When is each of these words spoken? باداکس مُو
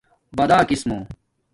باداکس 0.37 0.81
مُو 0.89 0.97